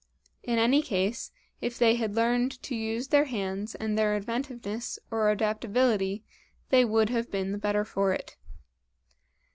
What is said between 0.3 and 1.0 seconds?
In any